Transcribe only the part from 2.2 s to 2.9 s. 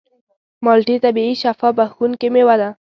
مېوه ده.